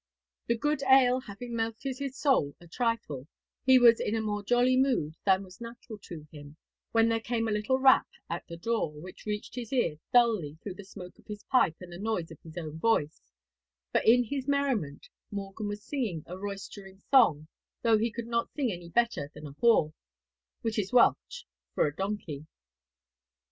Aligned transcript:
The 0.47 0.57
good 0.57 0.81
ale 0.89 1.19
having 1.19 1.55
melted 1.55 1.99
his 1.99 2.17
soul 2.17 2.55
a 2.59 2.67
trifle, 2.67 3.27
he 3.63 3.77
was 3.77 3.99
in 3.99 4.15
a 4.15 4.21
more 4.23 4.41
jolly 4.43 4.75
mood 4.75 5.13
than 5.25 5.43
was 5.43 5.61
natural 5.61 5.99
to 5.99 6.25
him, 6.31 6.57
when 6.91 7.07
there 7.07 7.19
came 7.19 7.47
a 7.47 7.51
little 7.51 7.77
rap 7.77 8.07
at 8.27 8.47
the 8.47 8.57
door, 8.57 8.99
which 8.99 9.27
reached 9.27 9.53
his 9.53 9.71
ear 9.71 9.97
dully 10.11 10.57
through 10.63 10.73
the 10.73 10.85
smoke 10.85 11.19
of 11.19 11.27
his 11.27 11.43
pipe 11.43 11.75
and 11.79 11.91
the 11.93 11.99
noise 11.99 12.31
of 12.31 12.41
his 12.41 12.57
own 12.57 12.79
voice 12.79 13.21
for 13.91 14.01
in 14.01 14.23
his 14.23 14.47
merriment 14.47 15.07
Morgan 15.29 15.67
was 15.67 15.83
singing 15.83 16.23
a 16.25 16.35
roystering 16.35 16.99
song, 17.11 17.47
though 17.83 17.99
he 17.99 18.09
could 18.09 18.25
not 18.25 18.51
sing 18.55 18.71
any 18.71 18.89
better 18.89 19.29
than 19.35 19.45
a 19.45 19.53
haw 19.61 19.91
which 20.63 20.79
is 20.79 20.91
Welsh 20.91 21.43
for 21.75 21.85
a 21.85 21.95
donkey. 21.95 22.47